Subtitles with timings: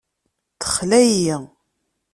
[0.61, 1.37] Texla-iyi.